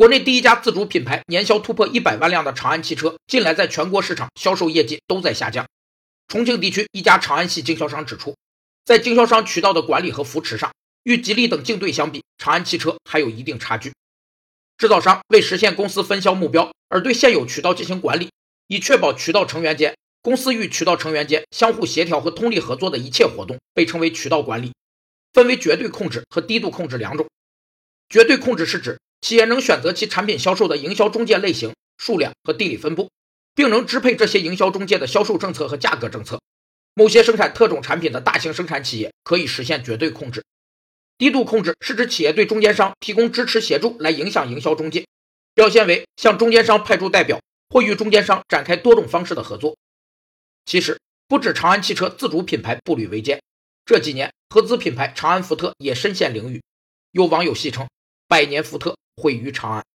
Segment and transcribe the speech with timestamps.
[0.00, 5.66] 国内第一家自主品牌年销突破一百万辆的长安汽车，近来在全国市场销售业绩都在下降。
[6.26, 8.34] 重庆地区一家长安系经销商指出，
[8.82, 13.92] 在经销商渠道的管理和扶持上，与吉利等竞对相比，长安汽车还有一定差距。
[14.78, 18.30] 制造商为实现公司分销目标而对现有渠道进行管理，
[18.68, 24.72] 以确保渠道成员间、公司与渠道成员间相互协调和通力合作的一切活动，被称为渠道管理。
[25.34, 27.26] 分为绝对控制和低度控制两种。
[28.08, 33.10] 绝对控制是指企业能选择其产品销售的营销中介类型、数量和地理分布，
[33.54, 36.40] 并能支配这些营销中介的销售政策和价格政策。
[36.94, 40.42] 某些生产特种产品的大型生产企业可以实现绝对控制。
[41.18, 45.06] 低度控制是指企业对中间商提供支持协助来影响营销中介，
[45.54, 49.76] 表现为向中间商派驻代表或与中间商展开多种方式的合作。
[50.64, 50.98] 其实，
[51.28, 53.40] 不止长安汽车自主品牌步履维艰，
[53.84, 56.62] 这几年合资品牌长安福特也深陷囹圄。
[57.12, 57.86] 有网友戏称。
[58.26, 59.89] 百年福特毁于长安。